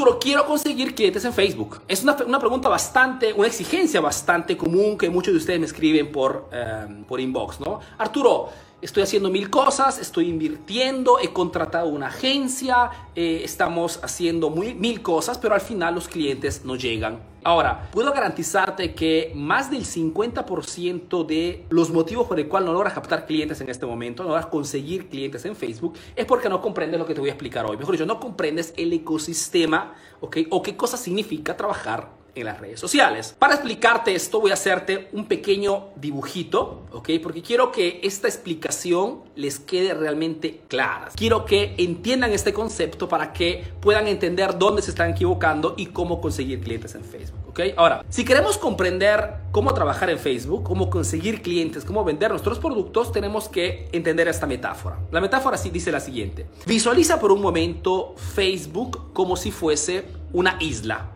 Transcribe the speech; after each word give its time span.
Arturo, 0.00 0.18
quiero 0.18 0.46
conseguir 0.46 0.94
clientes 0.94 1.22
en 1.26 1.34
Facebook. 1.34 1.82
Es 1.86 2.02
una, 2.02 2.16
una 2.26 2.38
pregunta 2.38 2.70
bastante, 2.70 3.34
una 3.34 3.48
exigencia 3.48 4.00
bastante 4.00 4.56
común 4.56 4.96
que 4.96 5.10
muchos 5.10 5.34
de 5.34 5.38
ustedes 5.38 5.60
me 5.60 5.66
escriben 5.66 6.10
por, 6.10 6.48
eh, 6.50 7.04
por 7.06 7.20
inbox, 7.20 7.60
¿no? 7.60 7.80
Arturo, 7.98 8.48
estoy 8.82 9.02
haciendo 9.02 9.30
mil 9.30 9.50
cosas, 9.50 9.98
estoy 9.98 10.28
invirtiendo, 10.28 11.18
he 11.18 11.32
contratado 11.32 11.88
una 11.88 12.08
agencia, 12.08 12.90
eh, 13.14 13.42
estamos 13.44 14.00
haciendo 14.02 14.50
muy, 14.50 14.74
mil 14.74 15.02
cosas, 15.02 15.38
pero 15.38 15.54
al 15.54 15.60
final 15.60 15.94
los 15.94 16.08
clientes 16.08 16.64
no 16.64 16.76
llegan. 16.76 17.20
Ahora, 17.42 17.88
puedo 17.90 18.12
garantizarte 18.12 18.94
que 18.94 19.32
más 19.34 19.70
del 19.70 19.86
50% 19.86 21.24
de 21.24 21.64
los 21.70 21.90
motivos 21.90 22.26
por 22.26 22.38
el 22.38 22.48
cual 22.48 22.66
no 22.66 22.72
logras 22.72 22.92
captar 22.92 23.24
clientes 23.24 23.58
en 23.62 23.70
este 23.70 23.86
momento, 23.86 24.22
no 24.22 24.28
logras 24.28 24.46
conseguir 24.46 25.08
clientes 25.08 25.44
en 25.46 25.56
Facebook, 25.56 25.94
es 26.14 26.26
porque 26.26 26.50
no 26.50 26.60
comprendes 26.60 27.00
lo 27.00 27.06
que 27.06 27.14
te 27.14 27.20
voy 27.20 27.30
a 27.30 27.32
explicar 27.32 27.64
hoy. 27.64 27.78
Mejor 27.78 27.92
dicho, 27.92 28.04
no 28.04 28.20
comprendes 28.20 28.74
el 28.76 28.92
ecosistema, 28.92 29.94
¿ok? 30.20 30.38
O 30.50 30.62
qué 30.62 30.76
cosa 30.76 30.98
significa 30.98 31.56
trabajar 31.56 32.19
en 32.34 32.44
las 32.46 32.60
redes 32.60 32.80
sociales. 32.80 33.34
Para 33.38 33.54
explicarte 33.54 34.14
esto 34.14 34.40
voy 34.40 34.50
a 34.50 34.54
hacerte 34.54 35.08
un 35.12 35.26
pequeño 35.26 35.88
dibujito, 35.96 36.82
¿ok? 36.92 37.10
Porque 37.22 37.42
quiero 37.42 37.72
que 37.72 38.00
esta 38.02 38.28
explicación 38.28 39.20
les 39.36 39.58
quede 39.58 39.94
realmente 39.94 40.62
clara. 40.68 41.08
Quiero 41.14 41.44
que 41.44 41.74
entiendan 41.78 42.32
este 42.32 42.52
concepto 42.52 43.08
para 43.08 43.32
que 43.32 43.64
puedan 43.80 44.06
entender 44.06 44.58
dónde 44.58 44.82
se 44.82 44.90
están 44.90 45.10
equivocando 45.10 45.74
y 45.76 45.86
cómo 45.86 46.20
conseguir 46.20 46.60
clientes 46.60 46.94
en 46.94 47.04
Facebook, 47.04 47.48
¿ok? 47.48 47.60
Ahora, 47.76 48.04
si 48.08 48.24
queremos 48.24 48.58
comprender 48.58 49.34
cómo 49.52 49.74
trabajar 49.74 50.10
en 50.10 50.18
Facebook, 50.18 50.62
cómo 50.62 50.90
conseguir 50.90 51.42
clientes, 51.42 51.84
cómo 51.84 52.04
vender 52.04 52.30
nuestros 52.30 52.58
productos, 52.58 53.12
tenemos 53.12 53.48
que 53.48 53.88
entender 53.92 54.28
esta 54.28 54.46
metáfora. 54.46 54.98
La 55.10 55.20
metáfora 55.20 55.56
sí 55.56 55.70
dice 55.70 55.92
la 55.92 56.00
siguiente. 56.00 56.46
Visualiza 56.66 57.20
por 57.20 57.32
un 57.32 57.40
momento 57.40 58.14
Facebook 58.16 59.12
como 59.12 59.36
si 59.36 59.50
fuese 59.50 60.04
una 60.32 60.56
isla 60.60 61.10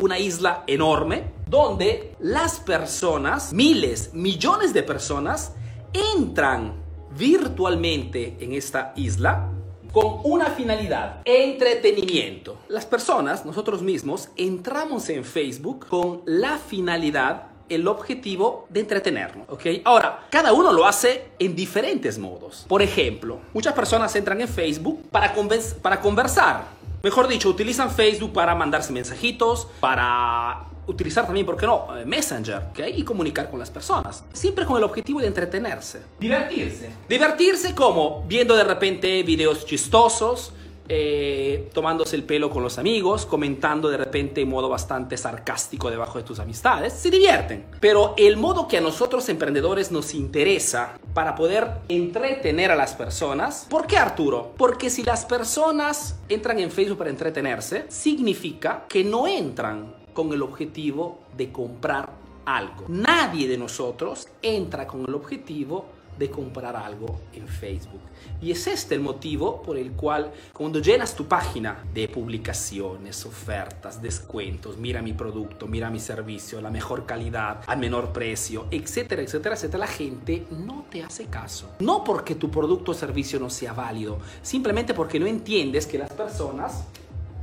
una 0.00 0.18
isla 0.18 0.64
enorme 0.66 1.32
donde 1.48 2.14
las 2.20 2.60
personas, 2.60 3.52
miles, 3.52 4.12
millones 4.14 4.72
de 4.72 4.82
personas, 4.82 5.52
entran 5.92 6.74
virtualmente 7.16 8.36
en 8.40 8.52
esta 8.52 8.92
isla 8.96 9.48
con 9.92 10.20
una 10.24 10.46
finalidad, 10.46 11.20
entretenimiento. 11.24 12.58
Las 12.68 12.86
personas, 12.86 13.44
nosotros 13.44 13.82
mismos, 13.82 14.28
entramos 14.36 15.08
en 15.08 15.24
Facebook 15.24 15.86
con 15.88 16.22
la 16.26 16.58
finalidad 16.58 17.46
el 17.68 17.86
objetivo 17.86 18.66
de 18.68 18.80
entretenernos, 18.80 19.48
¿ok? 19.48 19.66
Ahora, 19.84 20.26
cada 20.28 20.52
uno 20.52 20.72
lo 20.72 20.86
hace 20.86 21.28
en 21.38 21.54
diferentes 21.54 22.18
modos. 22.18 22.66
Por 22.68 22.82
ejemplo, 22.82 23.38
muchas 23.54 23.72
personas 23.74 24.14
entran 24.16 24.40
en 24.40 24.48
Facebook 24.48 25.08
para, 25.10 25.32
para 25.80 26.00
conversar, 26.00 26.64
Mejor 27.02 27.28
dicho, 27.28 27.48
utilizan 27.48 27.90
Facebook 27.90 28.32
para 28.32 28.54
mandarse 28.54 28.92
mensajitos, 28.92 29.68
para 29.80 30.66
utilizar 30.86 31.24
también, 31.24 31.46
¿por 31.46 31.56
qué 31.56 31.66
no? 31.66 31.86
Eh, 31.96 32.04
Messenger, 32.04 32.62
¿ok? 32.70 32.80
Y 32.94 33.04
comunicar 33.04 33.50
con 33.50 33.58
las 33.58 33.70
personas. 33.70 34.24
Siempre 34.32 34.66
con 34.66 34.76
el 34.76 34.84
objetivo 34.84 35.20
de 35.20 35.28
entretenerse. 35.28 36.02
Divertirse. 36.18 36.90
Divertirse 37.08 37.74
como 37.74 38.24
viendo 38.26 38.54
de 38.54 38.64
repente 38.64 39.22
videos 39.22 39.64
chistosos, 39.64 40.52
eh, 40.92 41.70
tomándose 41.72 42.16
el 42.16 42.24
pelo 42.24 42.50
con 42.50 42.64
los 42.64 42.76
amigos, 42.76 43.24
comentando 43.24 43.88
de 43.88 43.96
repente 43.96 44.40
en 44.40 44.48
modo 44.48 44.68
bastante 44.68 45.16
sarcástico 45.16 45.88
debajo 45.88 46.18
de 46.18 46.24
tus 46.24 46.40
amistades, 46.40 46.94
se 46.94 47.12
divierten. 47.12 47.64
Pero 47.78 48.14
el 48.16 48.36
modo 48.36 48.66
que 48.66 48.78
a 48.78 48.80
nosotros 48.80 49.28
emprendedores 49.28 49.92
nos 49.92 50.14
interesa 50.14 50.98
para 51.14 51.36
poder 51.36 51.68
entretener 51.88 52.72
a 52.72 52.74
las 52.74 52.94
personas, 52.94 53.68
¿por 53.70 53.86
qué 53.86 53.98
Arturo? 53.98 54.52
Porque 54.56 54.90
si 54.90 55.04
las 55.04 55.24
personas 55.24 56.18
entran 56.28 56.58
en 56.58 56.72
Facebook 56.72 56.98
para 56.98 57.10
entretenerse, 57.10 57.84
significa 57.86 58.86
que 58.88 59.04
no 59.04 59.28
entran 59.28 59.94
con 60.12 60.32
el 60.32 60.42
objetivo 60.42 61.20
de 61.36 61.52
comprar 61.52 62.10
algo. 62.44 62.86
Nadie 62.88 63.46
de 63.46 63.58
nosotros 63.58 64.26
entra 64.42 64.88
con 64.88 65.04
el 65.06 65.14
objetivo 65.14 65.84
de 65.84 65.99
comprar 66.28 66.76
algo 66.76 67.20
en 67.32 67.46
Facebook. 67.46 68.00
Y 68.42 68.50
es 68.50 68.66
este 68.66 68.94
el 68.94 69.00
motivo 69.00 69.62
por 69.62 69.78
el 69.78 69.92
cual 69.92 70.32
cuando 70.52 70.80
llenas 70.80 71.14
tu 71.14 71.26
página 71.26 71.84
de 71.94 72.08
publicaciones, 72.08 73.24
ofertas, 73.24 74.02
descuentos, 74.02 74.76
mira 74.76 75.00
mi 75.02 75.12
producto, 75.12 75.66
mira 75.66 75.88
mi 75.88 76.00
servicio, 76.00 76.60
la 76.60 76.70
mejor 76.70 77.06
calidad, 77.06 77.62
al 77.66 77.78
menor 77.78 78.12
precio, 78.12 78.66
etcétera, 78.70 79.22
etcétera, 79.22 79.54
etcétera, 79.54 79.78
la 79.78 79.86
gente 79.86 80.46
no 80.50 80.84
te 80.90 81.02
hace 81.02 81.26
caso. 81.26 81.70
No 81.78 82.04
porque 82.04 82.34
tu 82.34 82.50
producto 82.50 82.90
o 82.92 82.94
servicio 82.94 83.38
no 83.38 83.48
sea 83.48 83.72
válido, 83.72 84.18
simplemente 84.42 84.94
porque 84.94 85.20
no 85.20 85.26
entiendes 85.26 85.86
que 85.86 85.98
las 85.98 86.12
personas 86.12 86.84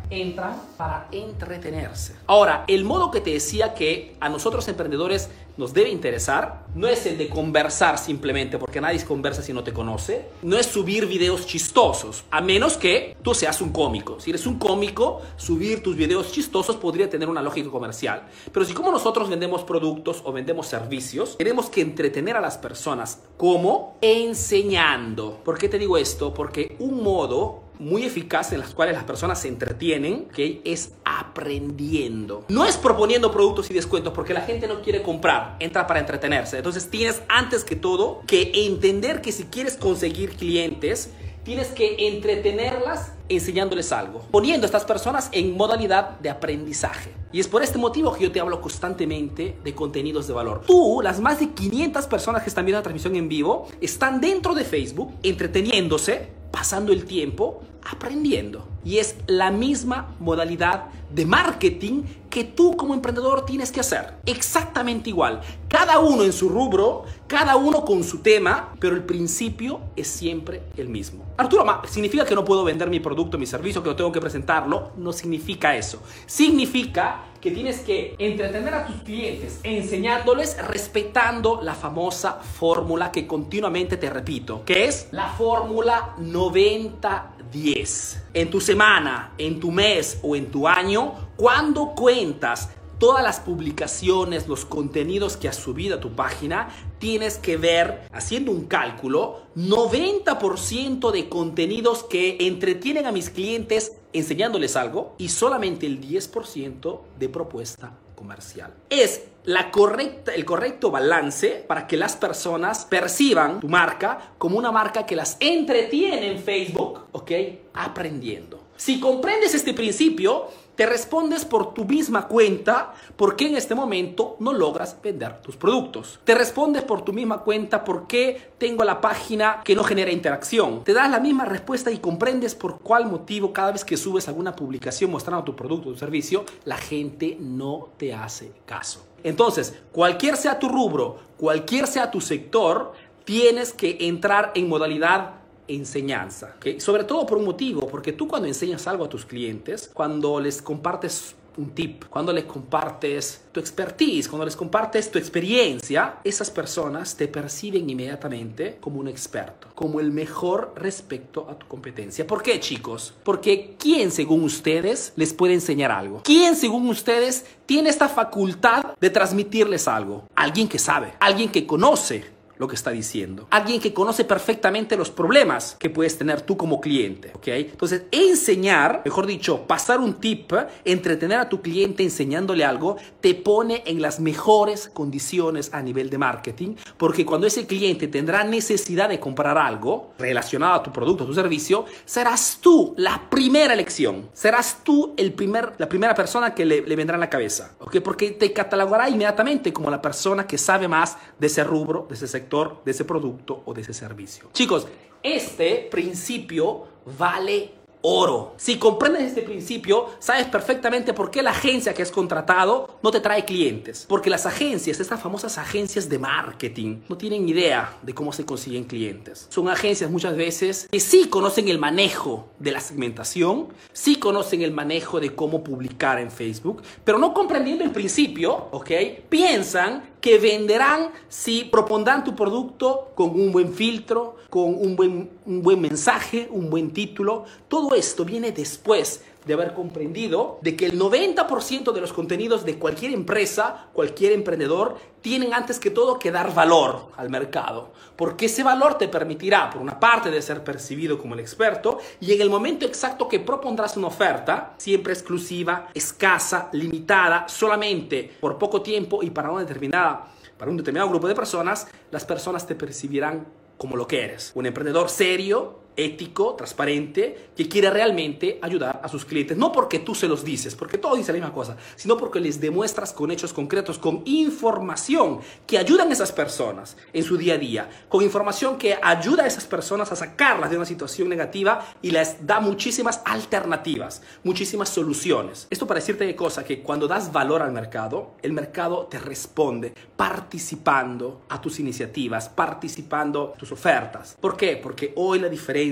entran 0.09 0.61
para 0.77 1.07
entretenerse. 1.11 2.15
Ahora, 2.27 2.63
el 2.67 2.83
modo 2.83 3.11
que 3.11 3.21
te 3.21 3.31
decía 3.31 3.73
que 3.73 4.15
a 4.19 4.29
nosotros 4.29 4.67
emprendedores 4.67 5.29
nos 5.57 5.73
debe 5.73 5.89
interesar 5.89 6.65
no 6.75 6.87
es 6.87 7.05
el 7.07 7.17
de 7.17 7.29
conversar 7.29 7.97
simplemente, 7.97 8.57
porque 8.59 8.79
nadie 8.79 9.03
conversa 9.03 9.41
si 9.41 9.53
no 9.53 9.63
te 9.63 9.73
conoce. 9.73 10.27
No 10.43 10.57
es 10.57 10.67
subir 10.67 11.07
videos 11.07 11.47
chistosos, 11.47 12.23
a 12.29 12.41
menos 12.41 12.77
que 12.77 13.17
tú 13.23 13.33
seas 13.33 13.59
un 13.61 13.71
cómico. 13.71 14.19
Si 14.19 14.29
eres 14.29 14.45
un 14.45 14.59
cómico, 14.59 15.21
subir 15.35 15.81
tus 15.81 15.95
videos 15.95 16.31
chistosos 16.31 16.75
podría 16.75 17.09
tener 17.09 17.27
una 17.27 17.41
lógica 17.41 17.69
comercial. 17.69 18.27
Pero 18.51 18.65
si 18.65 18.73
como 18.73 18.91
nosotros 18.91 19.29
vendemos 19.29 19.63
productos 19.63 20.21
o 20.23 20.31
vendemos 20.31 20.67
servicios, 20.67 21.37
tenemos 21.37 21.69
que 21.69 21.81
entretener 21.81 22.37
a 22.37 22.41
las 22.41 22.57
personas. 22.57 23.23
¿Cómo? 23.37 23.97
Enseñando. 24.01 25.39
¿Por 25.43 25.57
qué 25.57 25.69
te 25.69 25.79
digo 25.79 25.97
esto? 25.97 26.33
Porque 26.33 26.75
un 26.79 27.03
modo 27.03 27.66
muy 27.79 28.03
eficaz 28.03 28.51
en 28.53 28.59
las 28.59 28.73
cuales 28.73 28.95
las 28.95 29.03
personas 29.03 29.41
se 29.41 29.47
entretienen, 29.47 30.27
¿okay? 30.29 30.61
es 30.63 30.93
aprendiendo. 31.05 32.45
No 32.49 32.65
es 32.65 32.77
proponiendo 32.77 33.31
productos 33.31 33.69
y 33.71 33.73
descuentos 33.73 34.13
porque 34.13 34.33
la 34.33 34.41
gente 34.41 34.67
no 34.67 34.81
quiere 34.81 35.01
comprar, 35.01 35.55
entra 35.59 35.87
para 35.87 35.99
entretenerse. 35.99 36.57
Entonces 36.57 36.89
tienes 36.89 37.21
antes 37.27 37.63
que 37.63 37.75
todo 37.75 38.21
que 38.27 38.51
entender 38.65 39.21
que 39.21 39.31
si 39.31 39.45
quieres 39.45 39.77
conseguir 39.77 40.35
clientes, 40.35 41.11
tienes 41.47 41.67
que 41.69 42.09
entretenerlas 42.09 43.13
enseñándoles 43.29 43.93
algo, 43.93 44.21
poniendo 44.31 44.65
a 44.65 44.67
estas 44.67 44.83
personas 44.83 45.29
en 45.31 45.55
modalidad 45.55 46.19
de 46.19 46.29
aprendizaje. 46.29 47.11
Y 47.31 47.39
es 47.39 47.47
por 47.47 47.63
este 47.63 47.77
motivo 47.77 48.13
que 48.13 48.23
yo 48.23 48.31
te 48.33 48.41
hablo 48.41 48.59
constantemente 48.59 49.57
de 49.63 49.73
contenidos 49.73 50.27
de 50.27 50.33
valor. 50.33 50.63
Tú, 50.65 50.99
las 51.01 51.21
más 51.21 51.39
de 51.39 51.49
500 51.49 52.05
personas 52.07 52.43
que 52.43 52.49
están 52.49 52.65
viendo 52.65 52.79
la 52.79 52.83
transmisión 52.83 53.15
en 53.15 53.29
vivo, 53.29 53.67
están 53.79 54.19
dentro 54.19 54.55
de 54.55 54.65
Facebook 54.65 55.13
entreteniéndose, 55.23 56.27
pasando 56.57 56.91
el 56.91 57.05
tiempo, 57.05 57.61
aprendiendo. 57.87 58.67
Y 58.83 58.97
es 58.97 59.17
la 59.27 59.51
misma 59.51 60.15
modalidad 60.19 60.85
de 61.13 61.23
marketing 61.23 62.01
que 62.31 62.45
tú 62.45 62.75
como 62.75 62.95
emprendedor 62.95 63.45
tienes 63.45 63.71
que 63.71 63.79
hacer. 63.79 64.15
Exactamente 64.25 65.11
igual. 65.11 65.41
Cada 65.67 65.99
uno 65.99 66.23
en 66.23 66.33
su 66.33 66.49
rubro, 66.49 67.03
cada 67.27 67.57
uno 67.57 67.85
con 67.85 68.03
su 68.03 68.23
tema, 68.23 68.73
pero 68.79 68.95
el 68.95 69.03
principio 69.03 69.81
es 69.95 70.07
siempre 70.07 70.63
el 70.77 70.89
mismo. 70.89 71.25
Arturo, 71.37 71.63
¿significa 71.87 72.25
que 72.25 72.33
no 72.33 72.43
puedo 72.43 72.63
vender 72.63 72.89
mi 72.89 72.99
producto, 72.99 73.37
mi 73.37 73.45
servicio, 73.45 73.83
que 73.83 73.89
no 73.89 73.95
tengo 73.95 74.11
que 74.11 74.19
presentarlo? 74.19 74.93
No 74.97 75.13
significa 75.13 75.75
eso. 75.75 76.01
Significa 76.25 77.25
que 77.41 77.51
tienes 77.51 77.79
que 77.79 78.15
entretener 78.17 78.73
a 78.73 78.85
tus 78.85 79.01
clientes 79.03 79.59
enseñándoles 79.63 80.57
respetando 80.67 81.61
la 81.61 81.73
famosa 81.73 82.33
fórmula 82.33 83.11
que 83.11 83.27
continuamente 83.27 83.97
te 83.97 84.09
repito, 84.09 84.63
que 84.65 84.85
es 84.85 85.09
la 85.11 85.29
fórmula 85.29 86.15
90-10. 86.19 88.21
En 88.33 88.49
tu 88.49 88.61
semana, 88.61 89.33
en 89.37 89.59
tu 89.59 89.71
mes 89.71 90.19
o 90.23 90.35
en 90.35 90.47
tu 90.47 90.67
año, 90.67 91.13
cuando 91.35 91.93
cuentas 91.95 92.69
todas 92.99 93.23
las 93.23 93.39
publicaciones, 93.39 94.47
los 94.47 94.65
contenidos 94.65 95.37
que 95.37 95.47
has 95.47 95.55
subido 95.55 95.97
a 95.97 95.99
tu 95.99 96.13
página, 96.13 96.69
tienes 96.99 97.37
que 97.37 97.57
ver, 97.57 98.07
haciendo 98.11 98.51
un 98.51 98.65
cálculo, 98.65 99.41
90% 99.55 101.11
de 101.11 101.29
contenidos 101.29 102.03
que 102.03 102.37
entretienen 102.41 103.05
a 103.05 103.11
mis 103.11 103.29
clientes 103.29 103.93
enseñándoles 104.13 104.75
algo 104.75 105.15
y 105.17 105.29
solamente 105.29 105.85
el 105.85 106.01
10% 106.01 106.99
de 107.19 107.29
propuesta 107.29 107.93
comercial. 108.15 108.73
Es 108.89 109.23
la 109.45 109.71
correcta, 109.71 110.33
el 110.33 110.43
correcto 110.43 110.91
balance 110.91 111.63
para 111.67 111.87
que 111.87 111.95
las 111.95 112.15
personas 112.15 112.85
perciban 112.85 113.59
tu 113.59 113.69
marca 113.69 114.33
como 114.37 114.57
una 114.57 114.71
marca 114.71 115.05
que 115.05 115.15
las 115.15 115.37
entretiene 115.39 116.31
en 116.31 116.39
Facebook, 116.39 117.05
¿ok? 117.11 117.31
Aprendiendo. 117.73 118.59
Si 118.75 118.99
comprendes 118.99 119.53
este 119.53 119.73
principio, 119.73 120.47
te 120.77 120.85
respondes 120.85 121.43
por 121.43 121.73
tu 121.73 121.85
misma 121.85 122.27
cuenta 122.27 122.93
por 123.15 123.35
qué 123.35 123.47
en 123.47 123.57
este 123.57 123.73
momento 123.73 124.35
no 124.39 124.53
logras 124.53 124.95
vender 125.01 125.41
tus 125.41 125.57
productos. 125.57 126.19
Te 126.23 126.35
respondes 126.35 126.83
por 126.83 127.01
tu 127.01 127.13
misma 127.13 127.39
cuenta 127.39 127.83
por 127.83 128.05
qué 128.05 128.51
tengo 128.59 128.83
la 128.83 129.01
página 129.01 129.61
que 129.63 129.75
no 129.75 129.83
genera 129.83 130.11
interacción. 130.11 130.83
Te 130.83 130.93
das 130.93 131.09
la 131.09 131.19
misma 131.19 131.45
respuesta 131.45 131.89
y 131.89 131.97
comprendes 131.97 132.53
por 132.53 132.79
cuál 132.79 133.07
motivo 133.07 133.51
cada 133.51 133.71
vez 133.71 133.83
que 133.83 133.97
subes 133.97 134.27
alguna 134.27 134.55
publicación 134.55 135.09
mostrando 135.09 135.43
tu 135.43 135.55
producto 135.55 135.89
o 135.89 135.93
tu 135.93 135.97
servicio, 135.97 136.45
la 136.63 136.77
gente 136.77 137.37
no 137.39 137.89
te 137.97 138.13
hace 138.13 138.51
caso. 138.67 139.03
Entonces, 139.23 139.79
cualquier 139.91 140.37
sea 140.37 140.59
tu 140.59 140.69
rubro, 140.69 141.17
cualquier 141.37 141.87
sea 141.87 142.11
tu 142.11 142.21
sector, 142.21 142.93
tienes 143.25 143.73
que 143.73 143.97
entrar 144.01 144.51
en 144.53 144.69
modalidad 144.69 145.36
enseñanza. 145.67 146.55
Sobre 146.79 147.03
todo 147.03 147.25
por 147.25 147.37
un 147.37 147.45
motivo, 147.45 147.87
porque 147.87 148.13
tú 148.13 148.27
cuando 148.27 148.47
enseñas 148.47 148.87
algo 148.87 149.05
a 149.05 149.09
tus 149.09 149.25
clientes, 149.25 149.89
cuando 149.93 150.39
les 150.39 150.61
compartes 150.61 151.35
un 151.57 151.71
tip, 151.71 152.05
cuando 152.09 152.31
les 152.31 152.45
compartes 152.45 153.41
tu 153.51 153.59
expertise, 153.59 154.27
cuando 154.29 154.45
les 154.45 154.55
compartes 154.55 155.09
tu 155.09 155.17
experiencia, 155.17 156.17
esas 156.23 156.51
personas 156.51 157.15
te 157.15 157.27
perciben 157.27 157.89
inmediatamente 157.89 158.77
como 158.79 158.99
un 158.99 159.07
experto, 159.07 159.67
como 159.73 159.99
el 159.99 160.11
mejor 160.11 160.73
respecto 160.75 161.47
a 161.49 161.57
tu 161.57 161.67
competencia. 161.67 162.25
¿Por 162.25 162.43
qué, 162.43 162.59
chicos? 162.59 163.13
Porque 163.23 163.75
¿quién, 163.79 164.11
según 164.11 164.43
ustedes, 164.43 165.13
les 165.15 165.33
puede 165.33 165.55
enseñar 165.55 165.91
algo? 165.91 166.21
¿Quién, 166.23 166.55
según 166.55 166.87
ustedes, 166.89 167.45
tiene 167.65 167.89
esta 167.89 168.07
facultad 168.07 168.95
de 168.99 169.09
transmitirles 169.09 169.87
algo? 169.87 170.27
Alguien 170.35 170.67
que 170.67 170.79
sabe, 170.79 171.13
alguien 171.19 171.49
que 171.49 171.65
conoce 171.65 172.36
lo 172.57 172.67
que 172.67 172.75
está 172.75 172.91
diciendo. 172.91 173.47
Alguien 173.49 173.79
que 173.79 173.93
conoce 173.93 174.25
perfectamente 174.25 174.97
los 174.97 175.11
problemas 175.11 175.75
que 175.79 175.89
puedes 175.89 176.17
tener 176.17 176.41
tú 176.41 176.57
como 176.57 176.81
cliente, 176.81 177.31
¿ok? 177.35 177.47
Entonces, 177.47 178.03
enseñar, 178.11 179.01
mejor 179.05 179.25
dicho, 179.25 179.65
pasar 179.67 179.99
un 179.99 180.15
tip, 180.15 180.51
entretener 180.85 181.39
a 181.39 181.49
tu 181.49 181.61
cliente 181.61 182.03
enseñándole 182.03 182.63
algo, 182.63 182.97
te 183.21 183.35
pone 183.35 183.83
en 183.85 184.01
las 184.01 184.19
mejores 184.19 184.89
condiciones 184.93 185.73
a 185.73 185.81
nivel 185.81 186.09
de 186.09 186.17
marketing, 186.17 186.75
porque 186.97 187.25
cuando 187.25 187.47
ese 187.47 187.67
cliente 187.67 188.07
tendrá 188.07 188.43
necesidad 188.43 189.09
de 189.09 189.19
comprar 189.19 189.57
algo 189.57 190.13
relacionado 190.17 190.73
a 190.73 190.83
tu 190.83 190.91
producto, 190.91 191.23
a 191.23 191.27
tu 191.27 191.33
servicio, 191.33 191.85
serás 192.05 192.59
tú 192.61 192.93
la 192.97 193.29
primera 193.29 193.73
elección. 193.73 194.29
Serás 194.33 194.83
tú 194.83 195.13
el 195.17 195.33
primer, 195.33 195.73
la 195.77 195.89
primera 195.89 196.15
persona 196.15 196.53
que 196.53 196.65
le, 196.65 196.81
le 196.81 196.95
vendrá 196.95 197.15
en 197.15 197.21
la 197.21 197.29
cabeza, 197.29 197.75
¿ok? 197.79 197.97
Porque 198.01 198.31
te 198.31 198.53
catalogará 198.53 199.09
inmediatamente 199.09 199.73
como 199.73 199.89
la 199.89 200.01
persona 200.01 200.47
que 200.47 200.57
sabe 200.57 200.87
más 200.87 201.17
de 201.39 201.47
ese 201.47 201.63
rubro, 201.63 202.05
de 202.09 202.15
ese 202.15 202.27
sector 202.27 202.46
de 202.85 202.91
ese 202.91 203.05
producto 203.05 203.61
o 203.65 203.73
de 203.73 203.81
ese 203.81 203.93
servicio. 203.93 204.49
Chicos, 204.53 204.87
este 205.21 205.87
principio 205.91 206.87
vale 207.17 207.71
oro. 208.01 208.53
Si 208.57 208.77
comprendes 208.77 209.23
este 209.23 209.41
principio, 209.41 210.07
sabes 210.19 210.45
perfectamente 210.47 211.13
por 211.13 211.31
qué 211.31 211.41
la 211.41 211.51
agencia 211.51 211.93
que 211.93 212.01
has 212.01 212.11
contratado 212.11 212.97
no 213.03 213.11
te 213.11 213.19
trae 213.19 213.45
clientes. 213.45 214.05
Porque 214.07 214.29
las 214.29 214.45
agencias, 214.45 214.99
estas 214.99 215.19
famosas 215.19 215.57
agencias 215.57 216.09
de 216.09 216.19
marketing, 216.19 217.01
no 217.09 217.17
tienen 217.17 217.47
idea 217.47 217.97
de 218.01 218.13
cómo 218.13 218.31
se 218.33 218.45
consiguen 218.45 218.85
clientes. 218.85 219.47
Son 219.49 219.69
agencias 219.69 220.09
muchas 220.09 220.35
veces 220.35 220.87
que 220.91 220.99
sí 220.99 221.27
conocen 221.29 221.67
el 221.69 221.79
manejo 221.79 222.47
de 222.59 222.71
la 222.71 222.79
segmentación, 222.79 223.67
sí 223.93 224.17
conocen 224.17 224.61
el 224.61 224.71
manejo 224.71 225.19
de 225.19 225.35
cómo 225.35 225.63
publicar 225.63 226.19
en 226.19 226.31
Facebook, 226.31 226.81
pero 227.03 227.17
no 227.17 227.33
comprendiendo 227.33 227.83
el 227.83 227.91
principio, 227.91 228.67
¿ok? 228.71 228.91
Piensan 229.29 230.17
que 230.21 230.39
venderán 230.39 231.11
si 231.29 231.65
propondrán 231.65 232.23
tu 232.23 232.35
producto 232.35 233.11
con 233.15 233.29
un 233.29 233.51
buen 233.51 233.73
filtro, 233.73 234.37
con 234.49 234.75
un 234.75 234.95
buen, 234.95 235.29
un 235.45 235.61
buen 235.61 235.79
mensaje, 235.79 236.47
un 236.51 236.69
buen 236.69 236.91
título. 236.91 237.45
Todo 237.67 237.86
esto 237.95 238.25
viene 238.25 238.51
después 238.51 239.21
de 239.47 239.53
haber 239.53 239.73
comprendido 239.73 240.59
de 240.61 240.75
que 240.75 240.85
el 240.85 240.99
90% 240.99 241.93
de 241.93 242.01
los 242.01 242.11
contenidos 242.11 242.65
de 242.65 242.77
cualquier 242.77 243.13
empresa, 243.13 243.87
cualquier 243.93 244.33
emprendedor, 244.33 244.97
tienen 245.21 245.53
antes 245.53 245.79
que 245.79 245.89
todo 245.89 246.19
que 246.19 246.31
dar 246.31 246.53
valor 246.53 247.07
al 247.15 247.29
mercado. 247.29 247.91
Porque 248.15 248.47
ese 248.47 248.63
valor 248.63 248.97
te 248.97 249.07
permitirá, 249.07 249.69
por 249.69 249.81
una 249.81 249.99
parte, 249.99 250.29
de 250.29 250.41
ser 250.41 250.63
percibido 250.63 251.17
como 251.17 251.33
el 251.33 251.39
experto 251.39 251.97
y 252.19 252.33
en 252.33 252.41
el 252.41 252.49
momento 252.49 252.85
exacto 252.85 253.27
que 253.27 253.39
propondrás 253.39 253.95
una 253.95 254.07
oferta, 254.07 254.73
siempre 254.77 255.13
exclusiva, 255.13 255.87
escasa, 255.93 256.69
limitada, 256.73 257.47
solamente 257.47 258.35
por 258.39 258.57
poco 258.57 258.81
tiempo 258.81 259.23
y 259.23 259.29
para 259.29 259.49
una 259.49 259.61
determinada, 259.61 260.27
para 260.57 260.69
un 260.69 260.77
determinado 260.77 261.09
grupo 261.09 261.27
de 261.27 261.35
personas, 261.35 261.87
las 262.11 262.25
personas 262.25 262.67
te 262.67 262.75
percibirán 262.75 263.47
como 263.77 263.95
lo 263.95 264.07
que 264.07 264.23
eres. 264.23 264.51
Un 264.55 264.65
emprendedor 264.65 265.09
serio, 265.09 265.86
ético, 265.97 266.53
transparente, 266.55 267.49
que 267.57 267.67
quiere 267.67 267.89
realmente 267.89 268.59
ayudar 268.61 269.01
a 269.03 269.09
sus 269.09 269.25
clientes. 269.25 269.57
No 269.57 269.71
porque 269.71 269.99
tú 269.99 270.13
se 270.13 270.27
los 270.27 270.45
dices, 270.45 270.75
porque 270.75 270.99
todos 270.99 271.17
dicen 271.17 271.35
la 271.35 271.41
misma 271.41 271.55
cosa, 271.55 271.75
sino 271.95 272.15
porque 272.17 272.39
les 272.39 272.61
demuestras 272.61 273.11
con 273.11 273.31
hechos 273.31 273.51
concretos, 273.51 273.97
con 273.97 274.21
información 274.25 275.39
que 275.65 275.79
ayudan 275.79 276.09
a 276.09 276.13
esas 276.13 276.31
personas 276.31 276.95
en 277.11 277.23
su 277.23 277.35
día 277.35 277.55
a 277.55 277.57
día, 277.57 277.89
con 278.07 278.23
información 278.23 278.77
que 278.77 278.97
ayuda 279.01 279.43
a 279.43 279.47
esas 279.47 279.65
personas 279.65 280.11
a 280.11 280.15
sacarlas 280.15 280.69
de 280.69 280.77
una 280.77 280.85
situación 280.85 281.29
negativa 281.29 281.85
y 282.01 282.11
les 282.11 282.45
da 282.45 282.59
muchísimas 282.59 283.21
alternativas, 283.25 284.21
muchísimas 284.43 284.89
soluciones. 284.89 285.67
Esto 285.71 285.87
para 285.87 285.99
decirte 285.99 286.25
de 286.25 286.35
cosa, 286.35 286.63
que 286.63 286.83
cuando 286.83 287.07
das 287.07 287.31
valor 287.31 287.63
al 287.63 287.71
mercado, 287.71 288.35
el 288.43 288.53
mercado 288.53 289.07
te 289.07 289.17
responde 289.17 289.93
participando 290.15 291.41
a 291.49 291.59
tus 291.59 291.79
iniciativas, 291.79 292.49
participando 292.49 293.53
a 293.55 293.57
tus 293.57 293.71
ofertas. 293.71 294.37
¿Por 294.39 294.55
qué? 294.55 294.77
Porque 294.77 295.13
hoy 295.15 295.39
la 295.39 295.49
diferencia 295.49 295.86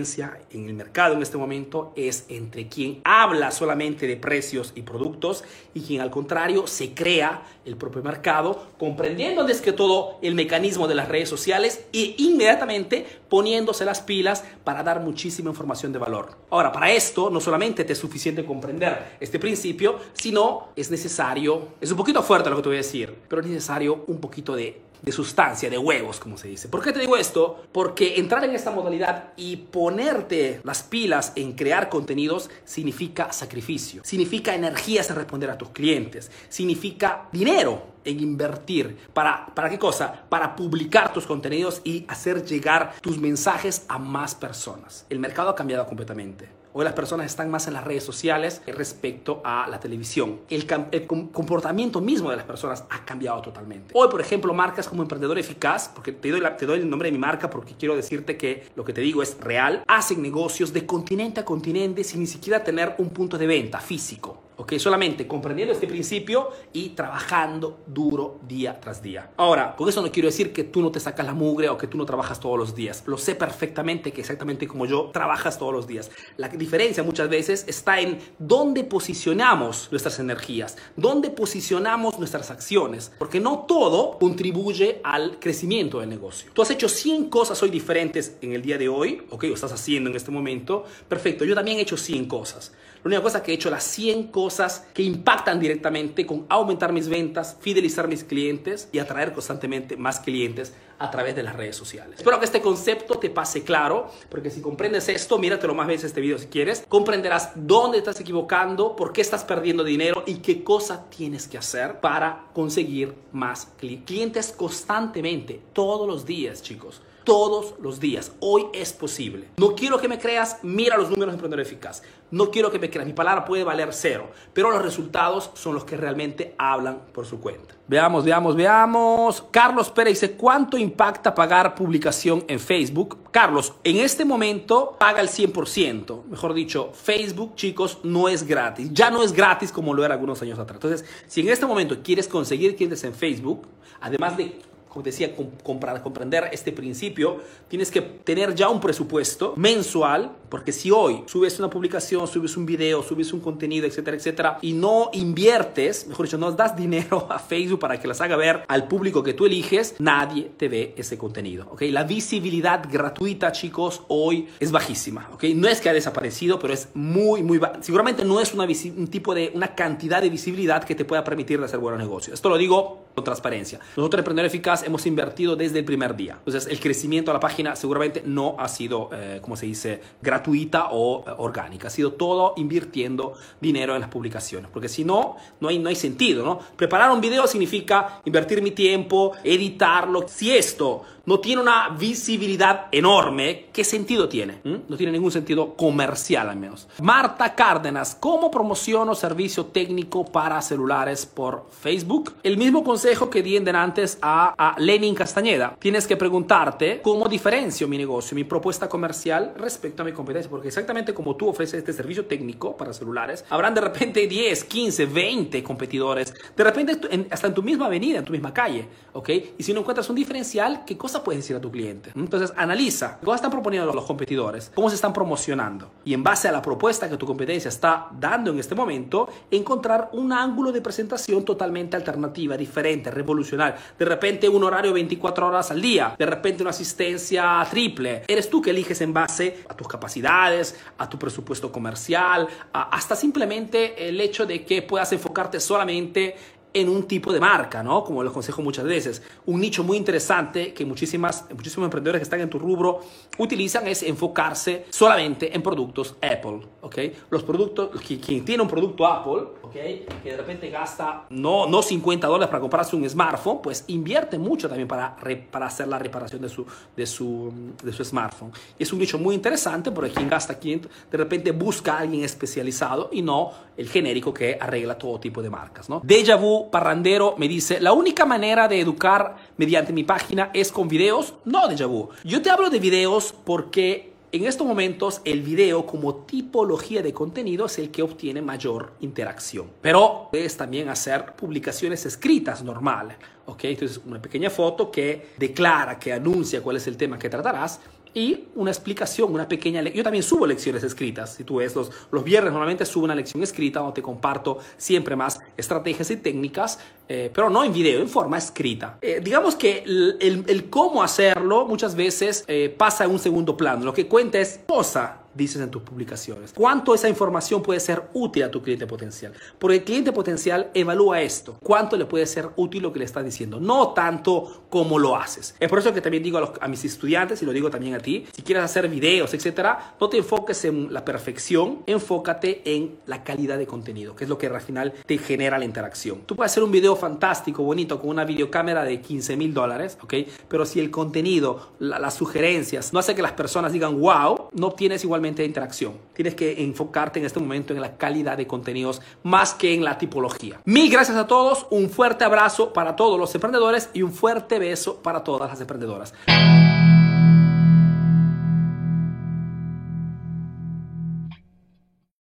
en 0.52 0.68
el 0.68 0.74
mercado 0.74 1.16
en 1.16 1.22
este 1.22 1.38
momento 1.38 1.94
es 1.96 2.26
entre 2.30 2.68
quien 2.68 3.02
habla 3.04 3.52
solamente 3.52 4.08
de 4.08 4.18
precios 4.18 4.74
y 4.76 4.82
productos 4.82 5.44
y 5.74 5.82
quien 5.82 6.02
al 6.02 6.12
contrario 6.12 6.68
se 6.68 6.94
crea 6.94 7.44
el 7.66 7.78
propio 7.78 8.04
mercado, 8.04 8.68
comprendiendo 8.78 9.42
antes 9.42 9.62
que 9.62 9.72
todo 9.72 10.18
el 10.22 10.36
mecanismo 10.36 10.88
de 10.88 10.96
las 10.96 11.08
redes 11.08 11.30
sociales 11.30 11.86
e 11.94 12.16
inmediatamente 12.18 13.06
poniéndose 13.30 13.86
las 13.86 14.02
pilas 14.02 14.44
para 14.64 14.84
dar 14.84 15.00
muchísima 15.00 15.50
información 15.50 15.94
de 15.94 16.00
valor. 16.00 16.38
Ahora, 16.50 16.72
para 16.72 16.92
esto 16.92 17.30
no 17.30 17.40
solamente 17.40 17.84
te 17.84 17.94
es 17.94 18.00
suficiente 18.00 18.46
comprender 18.46 19.18
este 19.20 19.40
principio, 19.40 19.98
sino 20.14 20.70
es 20.76 20.92
necesario, 20.92 21.70
es 21.80 21.92
un 21.92 21.98
poquito 21.98 22.22
fuerte 22.22 22.50
lo 22.50 22.58
que 22.58 22.62
te 22.62 22.70
voy 22.70 22.78
a 22.78 22.82
decir, 22.82 23.16
pero 23.28 23.42
es 23.42 23.48
necesario 23.48 24.04
un 24.08 24.20
poquito 24.20 24.56
de 24.56 24.85
de 25.06 25.12
sustancia, 25.12 25.70
de 25.70 25.78
huevos, 25.78 26.20
como 26.20 26.38
se 26.38 26.48
dice. 26.48 26.68
¿Por 26.68 26.84
qué 26.84 26.92
te 26.92 27.00
digo 27.00 27.16
esto? 27.16 27.66
Porque 27.72 28.20
entrar 28.20 28.44
en 28.44 28.56
esta 28.56 28.72
modalidad 28.72 29.34
y 29.38 29.56
ponerte 29.58 30.62
las 30.64 30.84
pilas 30.84 31.32
en 31.36 31.54
crear 31.54 31.90
contenidos 31.90 32.50
significa 32.64 33.32
sacrificio, 33.32 34.02
significa 34.04 34.56
energías 34.56 35.10
en 35.10 35.16
responder 35.16 35.50
a 35.52 35.58
tus 35.58 35.70
clientes, 35.70 36.32
significa 36.50 37.30
dinero 37.32 37.96
en 38.04 38.20
invertir. 38.20 38.98
¿Para, 39.14 39.48
¿Para 39.54 39.70
qué 39.70 39.80
cosa? 39.80 40.26
Para 40.28 40.56
publicar 40.56 41.14
tus 41.14 41.26
contenidos 41.26 41.82
y 41.84 42.06
hacer 42.08 42.44
llegar 42.44 42.96
tus 43.02 43.18
mensajes 43.18 43.86
a 43.88 43.98
más 43.98 44.36
personas. 44.36 45.06
El 45.10 45.20
mercado 45.20 45.50
ha 45.50 45.56
cambiado 45.56 45.86
completamente. 45.86 46.65
Hoy 46.78 46.84
las 46.84 46.92
personas 46.92 47.28
están 47.28 47.50
más 47.50 47.68
en 47.68 47.74
las 47.74 47.86
redes 47.86 48.04
sociales 48.04 48.62
respecto 48.68 49.40
a 49.46 49.66
la 49.70 49.80
televisión. 49.80 50.42
El, 50.50 50.68
comportamiento 51.08 52.02
mismo 52.02 52.30
de 52.30 52.36
las 52.36 52.44
personas 52.44 52.84
ha 52.90 53.06
cambiado 53.06 53.42
totalmente. 53.42 53.94
Hoy, 53.94 54.10
por 54.10 54.20
ejemplo, 54.20 54.54
marcas 54.54 54.90
como 54.90 55.02
Emprendedor 55.02 55.40
Eficaz, 55.40 55.88
porque 55.88 56.12
te 56.12 56.30
doy, 56.32 56.42
te 56.58 56.66
doy 56.66 56.80
el 56.80 56.90
nombre 56.90 57.08
de 57.08 57.14
mi 57.14 57.18
marca 57.18 57.50
porque 57.50 57.76
quiero 57.80 57.96
decirte 57.96 58.36
que 58.36 58.68
lo 58.76 58.84
que 58.84 58.92
te 58.92 59.00
digo 59.00 59.24
es 59.24 59.40
real, 59.40 59.86
hacen 59.88 60.22
negocios 60.22 60.74
de 60.74 60.86
continente 60.86 61.40
a 61.40 61.46
continente 61.46 62.04
sin 62.04 62.20
ni 62.20 62.28
siquiera 62.28 62.62
tener 62.62 62.96
un 62.98 63.10
punto 63.10 63.38
de 63.38 63.48
venta 63.48 63.80
físico. 63.80 64.45
¿Ok? 64.58 64.74
Solamente 64.78 65.28
comprendiendo 65.28 65.74
este 65.74 65.88
principio 65.88 66.50
y 66.74 66.90
trabajando 66.90 67.80
duro 67.88 68.40
día 68.48 68.80
tras 68.80 69.02
día. 69.02 69.32
Ahora, 69.38 69.76
con 69.76 69.90
eso 69.90 70.02
no 70.02 70.12
quiero 70.12 70.28
decir 70.28 70.54
que 70.54 70.64
tú 70.64 70.82
no 70.82 70.92
te 70.92 71.00
sacas 71.00 71.26
la 71.26 71.34
mugre 71.34 71.70
o 71.70 71.78
que 71.78 71.88
tú 71.88 71.98
no 71.98 72.06
trabajas 72.06 72.40
todos 72.40 72.58
los 72.58 72.76
días. 72.76 73.04
Lo 73.06 73.18
sé 73.18 73.36
perfectamente 73.36 74.12
que 74.12 74.22
exactamente 74.22 74.68
como 74.68 74.86
yo 74.86 75.10
trabajas 75.14 75.58
todos 75.58 75.74
los 75.74 75.88
días. 75.88 76.12
La 76.38 76.48
diferencia 76.50 77.04
muchas 77.04 77.30
veces 77.30 77.66
está 77.68 78.00
en 78.00 78.20
dónde 78.40 78.84
posicionamos 78.84 79.90
nuestras 79.92 80.20
energías, 80.20 80.78
dónde 80.96 81.30
posicionamos 81.30 82.18
nuestras 82.18 82.52
acciones, 82.52 83.12
porque 83.18 83.40
no 83.40 83.66
todo 83.68 84.18
contribuye 84.20 85.02
al 85.04 85.40
crecimiento 85.40 86.00
del 86.00 86.10
negocio. 86.10 86.52
Tú 86.54 86.62
has 86.62 86.72
hecho 86.72 86.90
100 86.90 87.30
cosas 87.30 87.62
hoy 87.64 87.70
diferentes 87.70 88.38
en 88.42 88.54
el 88.54 88.62
día 88.62 88.78
de 88.78 88.90
hoy, 88.90 89.24
¿ok? 89.30 89.44
Lo 89.46 89.56
estás 89.56 89.72
haciendo 89.72 90.10
en 90.10 90.16
este 90.16 90.32
momento. 90.32 90.86
Perfecto, 91.08 91.46
yo 91.46 91.56
también 91.56 91.78
he 91.78 91.82
hecho 91.82 91.98
100 91.98 92.28
cosas. 92.28 92.74
La 93.04 93.10
única 93.10 93.22
cosa 93.22 93.44
que 93.44 93.52
he 93.52 93.56
hecho 93.56 93.70
las 93.70 93.84
100 93.84 94.28
cosas 94.30 94.45
que 94.94 95.04
impactan 95.04 95.60
directamente 95.60 96.26
con 96.26 96.46
aumentar 96.50 96.92
mis 96.92 97.08
ventas, 97.08 97.58
fidelizar 97.60 98.08
mis 98.08 98.24
clientes 98.24 98.90
y 98.92 99.00
atraer 99.00 99.34
constantemente 99.34 99.98
más 99.98 100.20
clientes 100.20 100.74
a 101.00 101.12
través 101.12 101.36
de 101.36 101.44
las 101.44 101.56
redes 101.56 101.76
sociales. 101.76 102.20
Espero 102.20 102.40
que 102.40 102.46
este 102.46 102.62
concepto 102.62 103.16
te 103.16 103.30
pase 103.30 103.64
claro, 103.64 104.10
porque 104.30 104.50
si 104.50 104.62
comprendes 104.62 105.10
esto, 105.10 105.38
míratelo 105.38 105.74
más 105.74 105.88
veces 105.88 106.06
este 106.06 106.22
video 106.22 106.38
si 106.38 106.48
quieres, 106.48 106.86
comprenderás 106.88 107.52
dónde 107.56 107.98
estás 107.98 108.20
equivocando, 108.20 108.96
por 108.96 109.12
qué 109.12 109.22
estás 109.22 109.44
perdiendo 109.44 109.84
dinero 109.84 110.24
y 110.26 110.36
qué 110.36 110.64
cosa 110.64 111.10
tienes 111.10 111.48
que 111.48 111.58
hacer 111.58 112.00
para 112.00 112.46
conseguir 112.54 113.14
más 113.32 113.68
clientes 113.78 114.54
constantemente, 114.54 115.62
todos 115.74 116.08
los 116.08 116.26
días, 116.26 116.62
chicos 116.62 117.02
todos 117.26 117.74
los 117.82 118.00
días. 118.00 118.32
Hoy 118.40 118.68
es 118.72 118.94
posible. 118.94 119.50
No 119.58 119.76
quiero 119.76 120.00
que 120.00 120.08
me 120.08 120.20
creas, 120.20 120.60
mira 120.64 120.96
los 120.96 121.10
números 121.10 121.34
de 121.34 121.36
Emprendedor 121.36 121.66
Eficaz. 121.66 122.04
No 122.32 122.52
quiero 122.52 122.72
que 122.72 122.80
me 122.80 122.90
creas, 122.90 123.08
mi 123.08 123.14
palabra 123.14 123.44
puede 123.44 123.64
valer 123.64 123.90
cero, 123.92 124.30
pero 124.54 124.72
los 124.72 124.82
resultados 124.82 125.52
son 125.54 125.74
los 125.74 125.84
que 125.84 125.98
realmente 125.98 126.56
hablan 126.58 127.02
por 127.12 127.26
su 127.26 127.40
cuenta. 127.40 127.76
Veamos, 127.88 128.24
veamos, 128.24 128.56
veamos. 128.56 129.44
Carlos 129.52 129.90
Pérez 129.90 130.22
dice, 130.22 130.36
¿cuánto 130.36 130.78
impacta 130.78 131.36
pagar 131.36 131.76
publicación 131.76 132.44
en 132.48 132.60
Facebook? 132.60 133.18
Carlos, 133.32 133.74
en 133.84 133.98
este 133.98 134.26
momento 134.26 134.96
paga 135.00 135.22
el 135.22 135.30
100%. 135.30 136.26
Mejor 136.26 136.54
dicho, 136.54 136.92
Facebook, 136.94 137.56
chicos, 137.56 138.00
no 138.04 138.28
es 138.28 138.46
gratis. 138.46 138.90
Ya 138.92 139.12
no 139.12 139.24
es 139.24 139.34
gratis 139.34 139.72
como 139.72 139.94
lo 139.94 140.04
era 140.04 140.14
algunos 140.14 140.42
años 140.42 140.58
atrás. 140.58 140.78
Entonces, 140.78 141.06
si 141.28 141.42
en 141.42 141.50
este 141.50 141.66
momento 141.66 142.02
quieres 142.04 142.28
conseguir 142.28 142.76
clientes 142.76 143.04
en 143.04 143.14
Facebook, 143.14 143.68
además 144.02 144.36
de 144.38 144.60
como 144.96 145.04
decía, 145.04 145.36
comprender 145.36 146.48
este 146.54 146.72
principio, 146.72 147.42
tienes 147.68 147.92
que 147.92 148.00
tener 148.00 148.56
ya 148.56 148.70
un 148.70 148.80
presupuesto 148.80 149.54
mensual, 149.58 150.32
porque 150.48 150.72
si 150.72 150.90
hoy 150.90 151.22
subes 151.26 151.60
una 151.60 151.70
publicación, 151.70 152.26
subes 152.30 152.56
un 152.56 152.66
video, 152.66 153.04
subes 153.04 153.34
un 153.34 153.42
contenido, 153.42 153.86
etcétera, 153.86 154.16
etcétera, 154.16 154.58
y 154.62 154.72
no 154.72 155.10
inviertes, 155.12 156.08
mejor 156.08 156.28
dicho, 156.28 156.38
no 156.38 156.50
das 156.54 156.78
dinero 156.78 157.28
a 157.30 157.40
Facebook 157.40 157.82
para 157.82 158.00
que 158.00 158.08
las 158.08 158.22
haga 158.22 158.38
ver 158.38 158.64
al 158.70 158.88
público 158.88 159.22
que 159.22 159.34
tú 159.34 159.46
eliges, 159.46 159.96
nadie 160.00 160.50
te 160.56 160.70
ve 160.70 160.94
ese 160.96 161.18
contenido, 161.18 161.68
¿ok? 161.72 161.82
La 161.90 162.06
visibilidad 162.06 162.82
gratuita, 162.90 163.52
chicos, 163.52 164.04
hoy 164.08 164.48
es 164.62 164.72
bajísima, 164.72 165.30
¿ok? 165.34 165.44
No 165.56 165.68
es 165.68 165.82
que 165.82 165.90
ha 165.90 165.94
desaparecido, 165.94 166.58
pero 166.58 166.74
es 166.74 166.88
muy, 166.94 167.44
muy, 167.44 167.60
seguramente 167.82 168.24
no 168.24 168.40
es 168.40 168.54
una 168.54 168.64
un 168.64 169.08
tipo 169.08 169.36
de, 169.36 169.52
una 169.54 169.76
cantidad 169.76 170.22
de 170.22 170.30
visibilidad 170.30 170.86
que 170.86 170.96
te 170.96 171.04
pueda 171.04 171.22
permitir 171.26 171.62
hacer 171.62 171.82
buenos 171.82 172.00
negocios. 172.00 172.36
Esto 172.36 172.48
lo 172.48 172.58
digo 172.58 173.08
con 173.14 173.26
transparencia. 173.26 173.80
Nosotros, 173.98 174.20
Emprendedor 174.20 174.48
Eficaz, 174.48 174.85
hemos 174.86 175.06
invertido 175.06 175.56
desde 175.56 175.80
el 175.80 175.86
primer 175.86 176.16
día. 176.16 176.36
Entonces, 176.38 176.68
el 176.72 176.80
crecimiento 176.80 177.32
de 177.32 177.36
la 177.36 177.40
página 177.40 177.76
seguramente 177.76 178.24
no 178.26 178.56
ha 178.60 178.68
sido, 178.68 179.10
eh, 179.14 179.40
como 179.42 179.56
se 179.56 179.66
dice, 179.66 180.02
gratuita 180.22 180.90
o 180.92 181.24
eh, 181.28 181.34
orgánica. 181.38 181.88
Ha 181.88 181.92
sido 181.92 182.14
todo 182.14 182.54
invirtiendo 182.58 183.34
dinero 183.60 183.96
en 183.96 184.02
las 184.02 184.10
publicaciones. 184.10 184.70
Porque 184.72 184.90
si 184.90 185.04
no, 185.04 185.38
no 185.60 185.70
hay, 185.70 185.80
no 185.80 185.90
hay 185.90 185.96
sentido, 185.96 186.46
¿no? 186.46 186.60
Preparar 186.76 187.12
un 187.12 187.22
video 187.22 187.48
significa 187.48 188.22
invertir 188.26 188.62
mi 188.62 188.72
tiempo, 188.72 189.34
editarlo. 189.44 190.28
Si 190.28 190.56
esto 190.56 191.04
no 191.26 191.40
tiene 191.40 191.62
una 191.62 191.90
visibilidad 191.90 192.88
enorme, 192.92 193.68
¿qué 193.74 193.84
sentido 193.84 194.30
tiene? 194.30 194.60
¿Mm? 194.64 194.76
No 194.88 194.98
tiene 194.98 195.12
ningún 195.12 195.32
sentido 195.32 195.76
comercial 195.76 196.50
al 196.50 196.58
menos. 196.58 196.88
Marta 197.02 197.54
Cárdenas, 197.56 198.16
¿cómo 198.20 198.52
promociono 198.52 199.16
servicio 199.16 199.66
técnico 199.68 200.26
para 200.26 200.62
celulares 200.62 201.26
por 201.26 201.68
Facebook? 201.72 202.34
El 202.44 202.58
mismo 202.58 202.84
consejo 202.84 203.30
que 203.30 203.42
di 203.42 203.58
en 203.58 203.66
antes 203.76 204.18
a, 204.22 204.76
Lenin 204.78 205.16
Castañeda. 205.16 205.76
Tienes 205.80 206.06
que 206.06 206.18
preguntarte 206.18 207.02
cómo 207.02 207.28
diferencio 207.28 207.88
mi 207.88 207.98
negocio, 207.98 208.36
mi 208.36 208.44
propuesta 208.44 208.88
comercial 208.88 209.54
respecto 209.58 210.02
a 210.02 210.06
mi 210.06 210.12
competencia, 210.12 210.50
porque 210.50 210.68
exactamente 210.68 211.14
como 211.14 211.36
tú 211.36 211.50
ofreces 211.50 211.80
este 211.80 211.94
servicio 211.94 212.26
técnico 212.26 212.76
para 212.76 212.94
celulares, 212.94 213.46
habrán 213.50 213.74
de 213.74 213.82
repente 213.82 214.28
10, 214.28 214.64
15, 214.66 215.06
20 215.06 215.64
competidores, 215.64 216.34
de 216.56 216.64
repente 216.64 217.26
hasta 217.32 217.48
en 217.48 217.54
tu 217.54 217.64
misma 217.64 217.88
avenida, 217.88 218.20
en 218.20 218.26
tu 218.26 218.32
misma 218.32 218.54
calle, 218.54 218.88
¿ok? 219.14 219.30
Y 219.58 219.64
si 219.64 219.74
no 219.74 219.80
encuentras 219.80 220.10
un 220.10 220.16
diferencial, 220.16 220.84
¿qué 220.86 220.98
cosa 220.98 221.15
puedes 221.24 221.42
decir 221.42 221.56
a 221.56 221.62
tu 221.62 221.72
cliente? 221.72 222.12
Entonces, 222.16 222.54
analiza 222.56 223.20
cómo 223.24 223.36
están 223.36 223.52
proponiendo 223.52 223.92
los 223.94 224.06
competidores, 224.06 224.72
cómo 224.74 224.90
se 224.90 224.96
están 224.96 225.14
promocionando 225.14 225.92
y 226.04 226.14
en 226.14 226.24
base 226.24 226.48
a 226.48 226.52
la 226.52 226.62
propuesta 226.62 227.10
que 227.10 227.18
tu 227.18 227.26
competencia 227.26 227.70
está 227.70 228.08
dando 228.20 228.52
en 228.52 228.60
este 228.60 228.76
momento, 228.76 229.28
encontrar 229.52 230.10
un 230.14 230.32
ángulo 230.32 230.72
de 230.72 230.82
presentación 230.82 231.44
totalmente 231.44 231.96
alternativa, 231.96 232.58
diferente, 232.58 233.12
revolucionario. 233.12 233.80
De 233.98 234.06
repente 234.06 234.50
un 234.50 234.64
horario 234.64 234.94
24 234.94 235.48
horas 235.48 235.72
al 235.72 235.82
día, 235.82 236.16
de 236.18 236.26
repente 236.26 236.64
una 236.64 236.72
asistencia 236.72 237.66
triple. 237.70 238.24
Eres 238.28 238.50
tú 238.50 238.62
que 238.62 238.72
eliges 238.72 239.02
en 239.02 239.14
base 239.14 239.64
a 239.68 239.76
tus 239.76 239.88
capacidades, 239.88 240.80
a 240.98 241.10
tu 241.10 241.18
presupuesto 241.18 241.72
comercial, 241.72 242.48
hasta 242.74 243.16
simplemente 243.16 244.08
el 244.08 244.20
hecho 244.22 244.46
de 244.46 244.64
que 244.64 244.82
puedas 244.82 245.12
enfocarte 245.12 245.60
solamente 245.60 246.36
en 246.76 246.90
un 246.90 247.04
tipo 247.04 247.32
de 247.32 247.40
marca, 247.40 247.82
¿no? 247.82 248.04
Como 248.04 248.22
lo 248.22 248.30
aconsejo 248.30 248.62
muchas 248.62 248.84
veces. 248.84 249.24
Un 249.46 249.62
nicho 249.62 249.82
muy 249.84 249.96
interesante 249.96 250.74
que 250.74 250.86
muchísimas, 250.86 251.46
muchísimos 251.52 251.86
emprendedores 251.86 252.20
que 252.20 252.24
están 252.24 252.42
en 252.42 252.50
tu 252.50 252.60
rubro 252.60 253.00
utilizan 253.38 253.88
es 253.88 254.04
enfocarse 254.04 254.86
solamente 254.90 255.56
en 255.56 255.64
productos 255.64 256.18
Apple, 256.22 256.68
¿ok? 256.82 256.98
Los 257.30 257.44
productos, 257.44 257.90
quien 258.02 258.44
tiene 258.44 258.62
un 258.62 258.68
producto 258.68 259.08
Apple, 259.08 259.48
Que 259.76 260.32
de 260.32 260.38
repente 260.38 260.70
gasta 260.70 261.26
no, 261.30 261.68
no 261.68 261.82
50 261.82 262.28
dólares 262.28 262.48
para 262.50 262.62
comprarse 262.62 262.96
un 262.96 263.10
smartphone, 263.10 263.62
pues 263.62 263.84
invierte 263.88 264.38
mucho 264.38 264.70
también 264.70 264.88
para, 264.88 265.16
para 265.52 265.66
hacer 265.66 265.88
la 265.88 266.00
reparación 266.00 266.42
de 266.42 266.48
su, 266.48 266.66
de, 266.96 267.06
su, 267.06 267.52
de 267.84 267.92
su 267.92 268.06
smartphone. 268.06 268.52
es 268.80 268.94
un 268.94 269.00
nicho 269.00 269.18
muy 269.18 269.36
interesante 269.36 269.92
porque 269.92 270.12
quien 270.12 270.30
gasta 270.30 270.58
500, 270.58 270.92
de 271.12 271.18
repente 271.18 271.52
busca 271.52 271.96
a 271.96 272.00
alguien 272.00 272.24
especializado 272.24 273.10
y 273.12 273.22
no 273.22 273.52
el 273.76 273.90
genérico 273.90 274.34
que 274.34 274.58
arregla 274.60 274.98
todo 274.98 275.20
tipo 275.20 275.42
de 275.42 275.50
marcas, 275.50 275.90
¿no? 275.90 276.02
Deja 276.04 276.38
vu 276.38 276.70
Parrandero 276.72 277.36
me 277.38 277.48
dice, 277.48 277.82
la 277.82 277.92
única 277.92 278.26
manera 278.26 278.70
de 278.70 278.80
educar 278.80 279.36
mediante 279.58 279.92
mi 279.92 280.04
página 280.04 280.52
es 280.54 280.72
con 280.72 280.88
videos. 280.88 281.34
No, 281.44 281.68
de 281.68 281.84
vu. 281.86 282.10
Yo 282.24 282.42
te 282.42 282.50
hablo 282.50 282.70
de 282.70 282.80
videos 282.80 283.34
porque 283.44 284.15
en 284.36 284.46
estos 284.46 284.68
momentos 284.68 285.22
el 285.24 285.42
video 285.42 285.86
como 285.86 286.16
tipología 286.26 287.02
de 287.02 287.14
contenido 287.14 287.68
es 287.68 287.80
el 287.80 287.90
que 287.90 288.02
obtiene 288.02 288.42
mayor 288.42 288.94
interacción. 289.00 289.68
Pero 289.82 290.28
puedes 290.32 290.58
también 290.58 290.90
hacer 290.90 291.34
publicaciones 291.36 292.06
escritas 292.06 292.64
normales. 292.64 293.18
¿ok? 293.46 293.64
Entonces 293.66 294.02
una 294.06 294.22
pequeña 294.22 294.50
foto 294.50 294.92
que 294.92 295.30
declara, 295.38 295.98
que 295.98 296.12
anuncia 296.12 296.62
cuál 296.62 296.78
es 296.78 296.88
el 296.88 296.98
tema 296.98 297.18
que 297.18 297.30
tratarás 297.30 297.80
y 298.16 298.46
una 298.56 298.72
explicación, 298.72 299.32
una 299.34 299.48
pequeña 299.48 299.82
lección. 299.82 299.98
Yo 299.98 300.04
también 300.04 300.24
subo 300.24 300.48
lecciones 300.48 300.84
escritas. 300.84 301.36
Si 301.36 301.44
tú 301.44 301.58
ves 301.58 301.76
los, 301.76 301.92
los 302.12 302.24
viernes, 302.24 302.52
normalmente 302.54 302.86
subo 302.86 303.04
una 303.04 303.14
lección 303.14 303.44
escrita 303.44 303.82
donde 303.82 303.96
te 303.96 304.02
comparto 304.02 304.58
siempre 304.78 305.18
más 305.18 305.42
estrategias 305.58 306.10
y 306.12 306.18
técnicas, 306.18 306.80
eh, 307.10 307.30
pero 307.34 307.50
no 307.50 307.64
en 307.64 307.74
video, 307.74 308.00
en 308.00 308.08
forma 308.08 308.38
escrita. 308.38 308.98
Eh, 309.02 309.20
digamos 309.22 309.56
que 309.56 309.84
el, 309.86 310.70
cómo 310.70 311.04
hacerlo 311.04 311.68
muchas 311.68 311.94
veces 311.94 312.46
eh, 312.48 312.74
pasa 312.76 313.04
en 313.04 313.12
un 313.12 313.20
segundo 313.20 313.58
plano. 313.58 313.84
Lo 313.84 313.94
que 313.94 314.08
cuenta 314.08 314.40
es 314.40 314.62
cosa 314.66 315.25
dices 315.36 315.62
en 315.62 315.70
tus 315.70 315.84
publicaciones. 315.84 316.54
¿Cuánto 316.54 316.94
esa 316.96 317.10
información 317.10 317.62
puede 317.62 317.80
ser 317.80 318.04
útil 318.14 318.44
a 318.44 318.52
tu 318.52 318.62
cliente 318.62 318.88
potencial? 318.88 319.34
Porque 319.60 319.78
el 319.78 319.84
cliente 319.84 320.12
potencial 320.12 320.72
evalúa 320.74 321.22
esto. 321.22 321.58
¿Cuánto 321.62 321.98
le 321.98 322.06
puede 322.06 322.26
ser 322.26 322.50
útil 322.56 322.84
lo 322.84 322.94
que 322.94 323.00
le 323.00 323.06
estás 323.06 323.24
diciendo? 323.24 323.60
No 323.60 323.90
tanto 323.90 324.66
como 324.70 324.98
lo 324.98 325.16
haces. 325.16 325.56
Es 325.60 325.70
por 325.70 325.80
eso 325.80 325.94
que 325.94 326.02
también 326.02 326.24
digo 326.24 326.38
a, 326.38 326.54
a 326.62 326.68
mis 326.68 326.84
estudiantes 326.86 327.42
y 327.42 327.46
lo 327.46 327.52
digo 327.52 327.70
también 327.70 327.96
a 327.96 328.00
ti, 328.00 328.26
si 328.34 328.42
quieres 328.42 328.64
hacer 328.64 328.88
videos, 328.88 329.34
etcétera, 329.34 329.96
no 330.00 330.10
te 330.10 330.18
enfoques 330.18 330.66
en 330.66 330.94
la 330.94 331.04
perfección, 331.04 331.84
enfócate 331.86 332.62
en 332.66 332.98
la 333.06 333.24
calidad 333.24 333.58
de 333.58 333.68
contenido, 333.68 334.16
que 334.16 334.24
es 334.24 334.30
lo 334.30 334.38
que 334.38 334.48
al 334.48 334.62
final 334.62 334.94
te 335.06 335.18
genera 335.18 335.58
la 335.58 335.66
interacción. 335.66 336.22
Tú 336.26 336.36
puedes 336.36 336.52
hacer 336.52 336.64
un 336.64 336.72
video 336.72 336.96
fantástico, 336.96 337.64
bonito, 337.64 338.00
con 338.00 338.10
una 338.10 338.26
videocámara 338.26 338.84
de 338.84 339.02
15 339.02 339.38
mil 339.38 339.54
dólares, 339.54 339.98
¿ok? 340.02 340.14
Pero 340.48 340.66
si 340.66 340.80
el 340.80 340.92
contenido, 340.92 341.74
las 341.80 342.14
sugerencias, 342.14 342.94
no 342.94 343.00
hace 343.00 343.16
que 343.16 343.22
las 343.22 343.34
personas 343.34 343.74
digan, 343.74 344.00
wow, 344.00 344.50
no 344.54 344.68
obtienes 344.68 345.04
igualmente 345.04 345.25
de 345.34 345.48
interacción. 345.48 345.94
Tienes 346.14 346.36
que 346.36 346.64
enfocarte 346.64 347.20
en 347.20 347.26
este 347.26 347.40
momento 347.40 347.74
en 347.74 347.82
la 347.82 347.98
calidad 347.98 348.38
de 348.38 348.48
contenidos 348.48 349.02
más 349.24 349.54
que 349.54 349.74
en 349.74 349.84
la 349.84 349.98
tipología. 349.98 350.60
Mil 350.66 350.92
gracias 350.92 351.18
a 351.18 351.28
todos, 351.28 351.68
un 351.70 351.90
fuerte 351.90 352.24
abrazo 352.24 352.74
para 352.74 352.96
todos 352.96 353.20
los 353.20 353.34
emprendedores 353.34 353.90
y 353.94 354.02
un 354.02 354.12
fuerte 354.12 354.60
beso 354.60 355.02
para 355.02 355.24
todas 355.24 355.50
las 355.50 355.60
emprendedoras. 355.62 356.14